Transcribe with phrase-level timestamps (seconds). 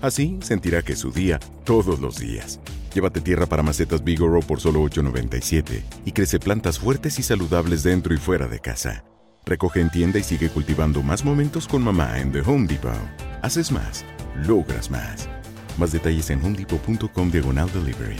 [0.00, 2.60] Así sentirá que es su día todos los días.
[2.94, 8.14] Llévate tierra para macetas Bigoro por solo $8.97 y crece plantas fuertes y saludables dentro
[8.14, 9.04] y fuera de casa.
[9.44, 12.92] Recoge en tienda y sigue cultivando más momentos con mamá en The Home Depot.
[13.42, 14.04] Haces más,
[14.46, 15.28] logras más.
[15.78, 18.16] Más detalles en homedepot.com diagonal delivery.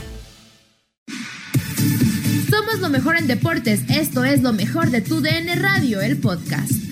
[2.49, 3.81] Somos lo mejor en deportes.
[3.89, 6.88] Esto es lo mejor de tu DN Radio, el podcast.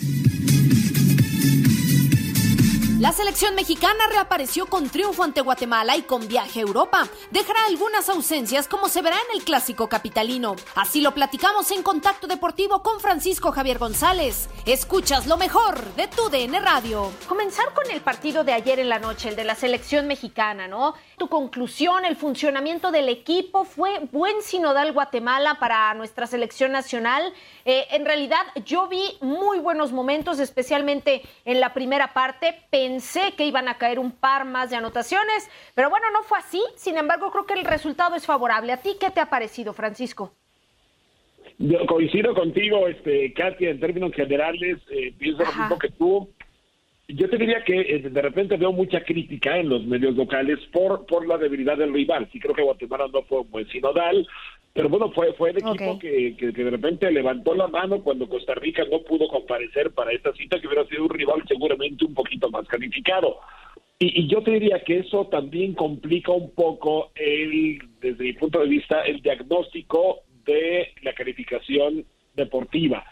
[2.99, 7.07] La selección mexicana reapareció con triunfo ante Guatemala y con viaje a Europa.
[7.29, 10.55] Dejará algunas ausencias como se verá en el clásico capitalino.
[10.73, 14.49] Así lo platicamos en Contacto Deportivo con Francisco Javier González.
[14.65, 17.11] Escuchas lo mejor de tu DN Radio.
[17.27, 20.95] Comenzar con el partido de ayer en la noche, el de la selección mexicana, ¿no?
[21.19, 27.31] Tu conclusión, el funcionamiento del equipo fue buen sinodal Guatemala para nuestra selección nacional.
[27.63, 32.65] Eh, en realidad yo vi muy buenos momentos, especialmente en la primera parte.
[32.87, 36.61] Pensé que iban a caer un par más de anotaciones, pero bueno, no fue así.
[36.77, 38.71] Sin embargo, creo que el resultado es favorable.
[38.71, 40.31] ¿A ti qué te ha parecido, Francisco?
[41.57, 46.29] Yo coincido contigo, este, Katia, en términos generales, eh, pienso lo mismo que tú.
[47.09, 51.05] Yo te diría que eh, de repente veo mucha crítica en los medios locales por,
[51.05, 52.27] por la debilidad del rival.
[52.33, 54.27] Sí creo que Guatemala no fue un buen sinodal,
[54.73, 58.55] pero bueno, fue, fue el equipo que, que, de repente levantó la mano cuando Costa
[58.55, 62.49] Rica no pudo comparecer para esta cita, que hubiera sido un rival seguramente un poquito
[62.49, 63.39] más calificado.
[63.99, 68.59] Y, y, yo te diría que eso también complica un poco, el, desde mi punto
[68.59, 73.03] de vista, el diagnóstico de la calificación deportiva.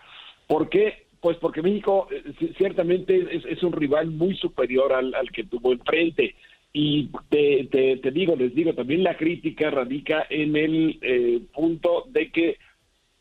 [0.48, 1.05] ¿Por qué?
[1.26, 5.72] Pues porque México eh, ciertamente es, es, un rival muy superior al, al que tuvo
[5.72, 6.36] enfrente
[6.72, 12.04] y te, te, te, digo, les digo, también la crítica radica en el eh, punto
[12.10, 12.60] de que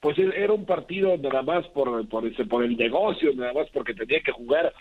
[0.01, 3.95] pues era un partido nada más por, por, ese, por el negocio, nada más porque
[3.95, 4.75] tenía que jugar.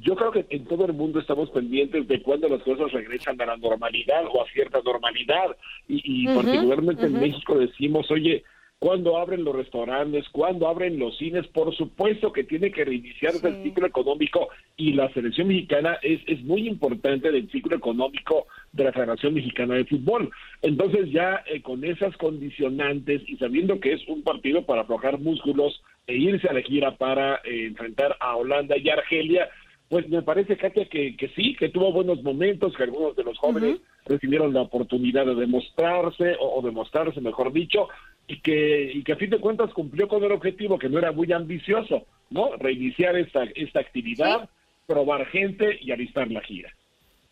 [0.00, 3.46] Yo creo que en todo el mundo estamos pendientes de cuándo las cosas regresan a
[3.46, 5.56] la normalidad o a cierta normalidad.
[5.86, 7.14] Y, y uh -huh, particularmente uh -huh.
[7.14, 8.42] en México decimos, oye,
[8.84, 13.46] cuándo abren los restaurantes, cuándo abren los cines, por supuesto que tiene que reiniciarse sí.
[13.46, 18.84] el ciclo económico y la selección mexicana es, es muy importante del ciclo económico de
[18.84, 20.30] la Federación Mexicana de Fútbol.
[20.60, 25.82] Entonces ya eh, con esas condicionantes y sabiendo que es un partido para aflojar músculos
[26.06, 29.48] e irse a la gira para eh, enfrentar a Holanda y Argelia,
[29.88, 33.38] pues me parece, Katia, que, que sí, que tuvo buenos momentos, que algunos de los
[33.38, 34.08] jóvenes uh -huh.
[34.12, 37.88] recibieron la oportunidad de demostrarse, o, o demostrarse, mejor dicho,
[38.26, 41.12] y que, y que a fin de cuentas cumplió con el objetivo, que no era
[41.12, 42.56] muy ambicioso, ¿no?
[42.56, 44.48] Reiniciar esta, esta actividad,
[44.86, 46.72] probar gente y alistar la gira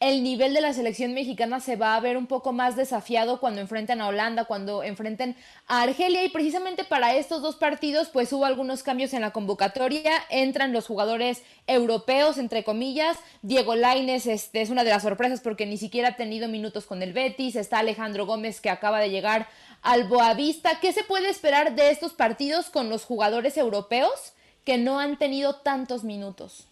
[0.03, 3.61] el nivel de la selección mexicana se va a ver un poco más desafiado cuando
[3.61, 5.37] enfrenten a Holanda, cuando enfrenten
[5.69, 6.25] a Argelia.
[6.25, 10.89] Y precisamente para estos dos partidos pues hubo algunos cambios en la convocatoria, entran los
[10.89, 16.09] jugadores europeos entre comillas, Diego Laines este, es una de las sorpresas porque ni siquiera
[16.09, 19.47] ha tenido minutos con el Betis, está Alejandro Gómez que acaba de llegar
[19.83, 24.33] al Boavista, ¿qué se puede esperar de estos partidos con los jugadores europeos
[24.65, 26.67] que no han tenido tantos minutos?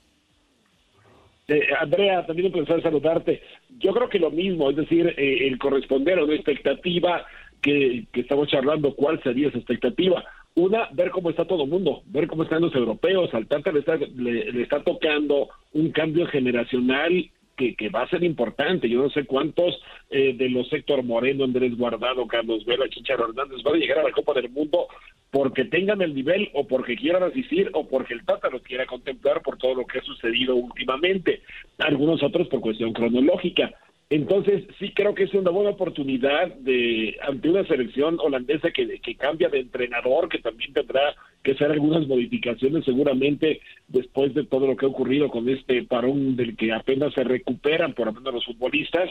[1.51, 3.43] Eh, Andrea, también un placer saludarte.
[3.81, 7.27] Yo creo que lo mismo, es decir, eh, el corresponder a una expectativa
[7.61, 10.23] que, estamos charlando, ¿cuál sería esa expectativa?
[10.55, 13.81] Una, ver cómo está todo el mundo, ver cómo están los europeos, al Tata le
[13.81, 18.89] está, le, le está tocando un cambio generacional que, que va a ser importante.
[18.89, 23.63] Yo no sé cuántos eh, de los Héctor Moreno, Andrés Guardado, Carlos Vela, Chicharo Hernández
[23.65, 24.87] van a llegar a la Copa del Mundo
[25.31, 29.43] porque tengan el nivel o porque quieran asistir o porque el Tata los quiera contemplar
[29.43, 31.43] por todo lo que ha sucedido últimamente.
[31.79, 33.73] Algunos otros por cuestión cronológica.
[34.13, 39.49] Entonces, sí creo que es una buena oportunidad de ante una selección holandesa que, cambia
[39.49, 44.87] de entrenador, que también tendrá que hacer algunas modificaciones seguramente después de todo lo que
[44.87, 49.09] ha ocurrido con este parón del que apenas se recuperan por lo menos los futbolistas.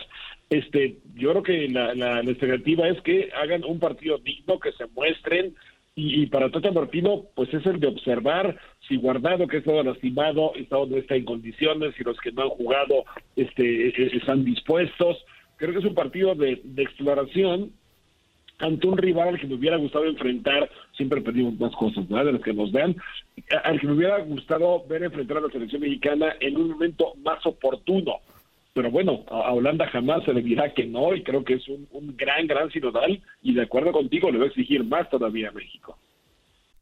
[0.49, 4.85] Este, yo creo que la, la expectativa es que hagan un partido digno, que se
[4.87, 5.55] muestren,
[5.95, 8.57] y, para Tata Martino, pues es el de observar
[8.87, 12.43] si Guardado, que ha estado lastimado, está no está en condiciones, y los que no
[12.43, 13.03] han jugado
[13.35, 15.17] este, e, e, están dispuestos.
[15.57, 17.71] Creo que es un partido de, exploración
[18.59, 22.25] ante un rival al que me hubiera gustado enfrentar, siempre pedimos más cosas, ¿verdad?
[22.25, 22.95] De los que nos vean,
[23.63, 27.45] al que me hubiera gustado ver enfrentar a la selección mexicana en un momento más
[27.45, 28.19] oportuno
[28.79, 31.85] pero bueno, a, Holanda jamás se le dirá que no y creo que es un,
[31.91, 35.51] un gran, gran sinodal y de acuerdo contigo le va a exigir más todavía a
[35.51, 35.97] México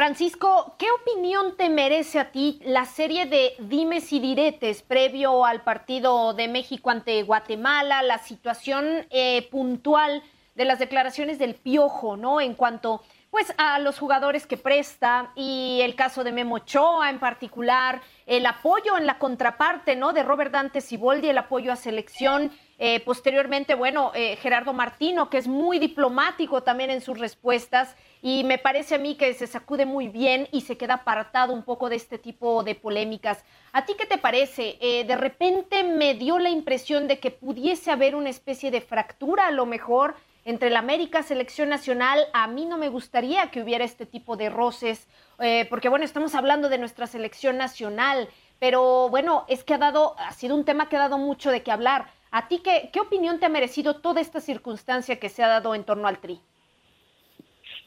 [0.00, 5.62] Francisco, ¿qué opinión te merece a ti la serie de dimes y diretes previo al
[5.62, 10.22] partido de México ante Guatemala, la situación eh, puntual
[10.54, 12.40] de las declaraciones del Piojo, ¿no?
[12.40, 17.20] En cuanto pues a los jugadores que presta y el caso de Memo Ochoa en
[17.20, 20.14] particular, el apoyo en la contraparte, ¿no?
[20.14, 22.50] De Robert Dante Siboldi, el apoyo a selección.
[22.78, 28.44] Eh, posteriormente, bueno, eh, Gerardo Martino, que es muy diplomático también en sus respuestas y
[28.44, 31.88] me parece a mí que se sacude muy bien y se queda apartado un poco
[31.88, 33.44] de este tipo de polémicas.
[33.72, 34.76] ¿A ti qué te parece?
[34.80, 39.46] Eh, de repente me dio la impresión de que pudiese haber una especie de fractura
[39.46, 42.26] a lo mejor entre la América Selección Nacional.
[42.32, 45.08] A mí no me gustaría que hubiera este tipo de roces,
[45.38, 48.28] eh, porque bueno, estamos hablando de nuestra selección nacional,
[48.58, 51.62] pero bueno, es que ha dado, ha sido un tema que ha dado mucho de
[51.62, 52.10] qué hablar.
[52.30, 55.74] ¿A ti qué, qué opinión te ha merecido toda esta circunstancia que se ha dado
[55.74, 56.40] en torno al TRI?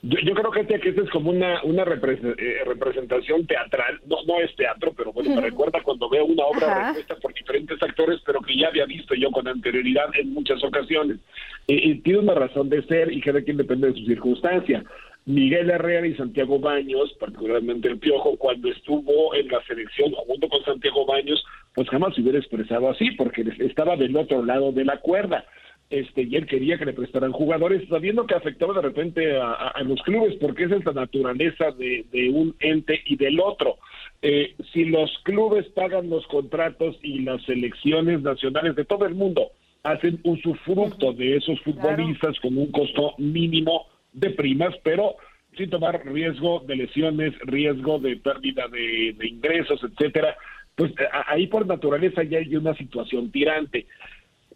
[0.05, 4.37] Yo, creo que este, que este es como una, una eh, representación teatral, no, no
[4.41, 8.41] es teatro, pero bueno, me recuerda cuando veo una obra repuesta por diferentes actores, pero
[8.41, 11.19] que ya había visto yo con anterioridad en muchas ocasiones.
[11.67, 14.83] y tiene una razón de ser y cada quien depende de su circunstancia.
[15.25, 20.65] Miguel Herrera y Santiago Baños, particularmente el Piojo, cuando estuvo en la selección junto con
[20.65, 21.41] Santiago Baños,
[21.75, 25.45] pues jamás se hubiera expresado así, porque estaba del otro lado de la cuerda
[25.93, 30.01] este, y él quería que le prestaran jugadores, sabiendo que afectaba de repente a, los
[30.01, 33.77] clubes, porque esa es la naturaleza de, un ente y del otro.
[34.23, 39.51] Eh, si los clubes pagan los contratos y las selecciones nacionales de todo el mundo
[39.83, 45.17] hacen usufructo de esos futbolistas con un costo mínimo de primas, pero
[45.55, 50.35] sin tomar riesgo de lesiones, riesgo de pérdida de, de ingresos, etcétera,
[50.75, 50.91] pues
[51.27, 53.85] ahí por naturaleza ya hay una situación tirante.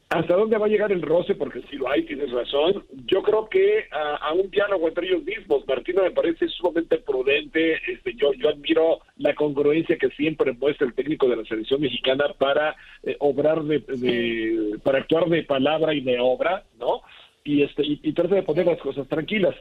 [0.10, 1.36] ¿Hasta dónde va a llegar el roce?
[1.36, 2.86] Porque si lo hay, tienes razón.
[3.08, 5.68] Yo creo que a, un diálogo entre ellos mismos.
[5.68, 7.74] Martino me parece sumamente prudente.
[7.86, 12.26] Este, yo, yo admiro la congruencia que siempre muestra el técnico de la selección mexicana
[12.38, 17.02] para eh, obrar de, para actuar de palabra y de obra, ¿no?
[17.44, 19.56] Y este y, y trata de poner las cosas tranquilas.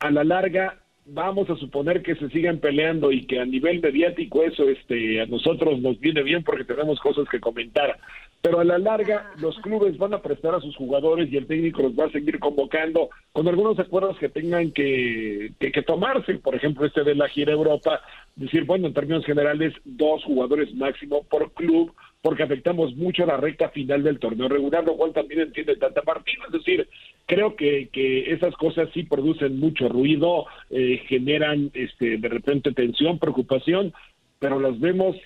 [0.00, 4.42] A la larga, vamos a suponer que se sigan peleando y que a nivel mediático
[4.42, 7.98] eso este a nosotros nos viene bien porque tenemos cosas que comentar
[8.42, 11.82] pero a la larga los clubes van a prestar a sus jugadores y el técnico
[11.82, 16.54] los va a seguir convocando con algunos acuerdos que tengan que, que, que tomarse por
[16.54, 18.00] ejemplo este de la gira Europa
[18.34, 23.68] decir bueno en términos generales dos jugadores máximo por club porque afectamos mucho la recta
[23.70, 26.44] final del torneo regular, lo cual también entiende tanta partida.
[26.46, 26.88] Es decir,
[27.26, 33.18] creo que, que esas cosas sí producen mucho ruido, eh, generan este, de repente tensión,
[33.18, 33.92] preocupación,
[34.38, 35.16] pero las vemos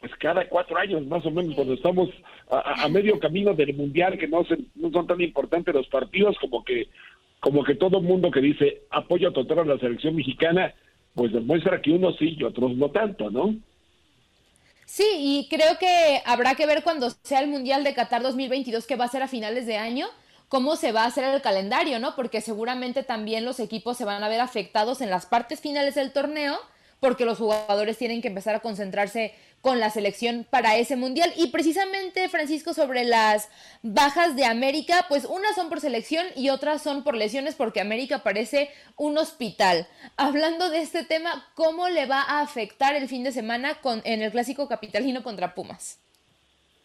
[0.00, 2.08] pues cada cuatro años más o menos cuando estamos
[2.50, 6.88] a, medio camino del mundial que no, no son tan importantes los partidos como que
[7.38, 10.74] como que todo mundo que dice apoyo total a la selección mexicana
[11.14, 13.54] pues demuestra que unos sí y otros no tanto, ¿no?
[14.86, 18.96] Sí, y creo que habrá que ver cuando sea el Mundial de Qatar 2022, que
[18.96, 20.08] va a ser a finales de año,
[20.48, 22.16] cómo se va a hacer el calendario, ¿no?
[22.16, 26.12] Porque seguramente también los equipos se van a ver afectados en las partes finales del
[26.12, 26.58] torneo,
[26.98, 31.30] porque los jugadores tienen que empezar a concentrarse con la selección para ese mundial.
[31.36, 33.50] Y precisamente, Francisco, sobre las
[33.82, 38.22] bajas de América, pues unas son por selección y otras son por lesiones porque América
[38.22, 39.86] parece un hospital.
[40.16, 44.22] Hablando de este tema, ¿cómo le va a afectar el fin de semana con, en
[44.22, 46.00] el clásico capitalino contra Pumas?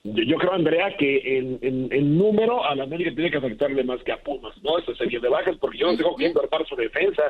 [0.03, 4.11] Yo, creo, Andrea, que en, en, número a la América tiene que afectarle más que
[4.11, 4.77] a Pumas, ¿no?
[4.77, 7.23] Esa serie de bajas, porque yo no tengo que armar su defensa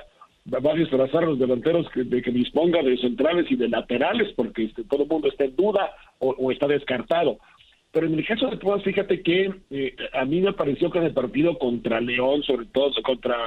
[0.53, 4.83] va a los delanteros que, de que disponga de centrales y de laterales, porque este,
[4.83, 7.39] todo el mundo está en duda o, está descartado.
[7.91, 11.05] Pero en el caso de Pumas, fíjate que eh, a mí me pareció que en
[11.05, 13.37] el partido contra León, sobre todo contra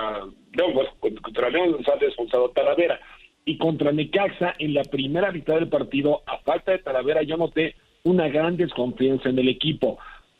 [0.55, 0.87] León,
[1.23, 2.99] contra León ha desfonsado Talavera,
[3.45, 7.77] y contra Necaxa, en la primera mitad del partido, a falta de Talavera, yo noté
[8.05, 9.99] una gran desconfianza en el equipo.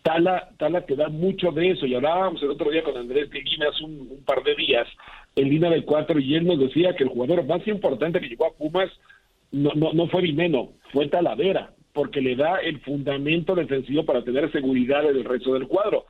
[0.09, 3.75] Tala, Tala te da mucho de eso, y hablábamos el otro día con Andrés Guinness
[3.75, 4.89] hace un par de días,
[5.37, 8.47] en línea del 4 y él nos decía que el jugador más importante que llegó
[8.47, 8.89] a Pumas
[9.53, 14.51] no, no, no fue Vineno, fue Talavera, porque le da el fundamento defensivo para tener
[14.51, 16.07] seguridad en el resto del cuadro.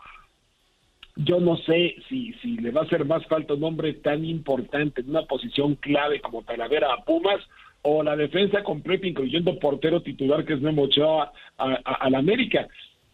[1.17, 5.01] Yo no sé si, si le va a hacer más falta un hombre tan importante
[5.01, 7.41] en una posición clave como Talavera a Pumas
[7.83, 12.69] o la defensa completa, incluyendo portero titular que es Memo Ochoa a, la América.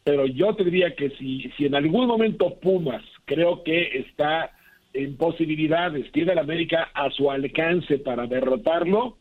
[0.04, 4.52] Pero yo te diría que si, si en algún momento Pumas creo que está
[4.92, 9.16] en posibilidades tiene el América a su alcance para derrotarlo,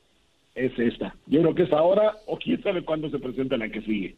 [0.56, 1.16] es esta.
[1.26, 4.16] Yo creo que es ahora o quién sabe cuándo se presenta la que sigue.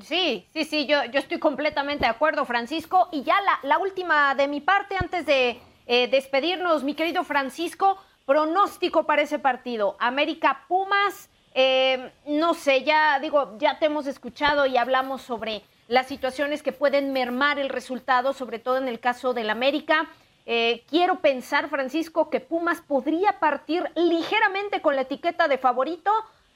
[0.00, 3.08] Sí, sí, sí, yo, yo estoy completamente de acuerdo, Francisco.
[3.12, 7.98] Y ya la, la última de mi parte, antes de eh, despedirnos, mi querido Francisco,
[8.26, 9.96] pronóstico para ese partido.
[10.00, 16.06] América Pumas, eh, no sé, ya digo, ya te hemos escuchado y hablamos sobre las
[16.06, 20.08] situaciones que pueden mermar el resultado, sobre todo en el caso del América.
[20.46, 26.10] Eh, quiero pensar, Francisco, que Pumas podría partir ligeramente con la etiqueta de favorito.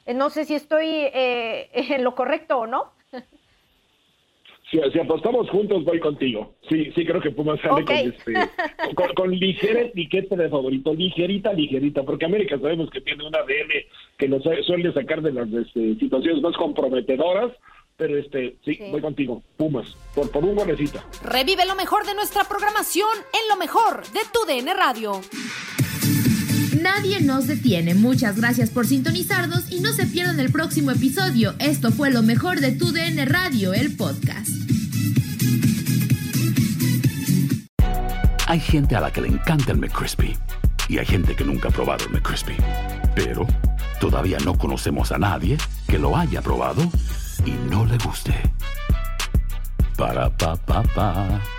[0.05, 2.91] Eh, no sé si estoy eh, en lo correcto o no.
[4.71, 6.53] Si, apostamos juntos, voy contigo.
[6.69, 8.33] Sí, sí, creo que Pumas sale este,
[9.15, 13.71] con, ligera etiqueta de favorito, ligerita, ligerita, porque América sabemos que tiene un ADN
[14.17, 17.51] que nos suele sacar de las este, situaciones más comprometedoras
[17.99, 19.43] pero este, sí, voy contigo.
[19.57, 21.03] Pumas, por, por un golecito.
[21.21, 25.19] Revive lo mejor de nuestra programación en lo mejor de tu DN Radio.
[26.81, 27.93] Nadie nos detiene.
[27.93, 31.53] Muchas gracias por sintonizarnos y no se pierdan el próximo episodio.
[31.59, 34.49] Esto fue lo mejor de tu DN Radio, el podcast.
[38.47, 40.37] Hay gente a la que le encanta el McCrispy
[40.87, 42.55] y hay gente que nunca ha probado el McCrispy.
[43.13, 43.45] Pero
[43.99, 45.57] todavía no conocemos a nadie
[45.87, 46.81] que lo haya probado
[47.45, 48.33] y no le guste.
[49.97, 51.58] Para pa pa pa.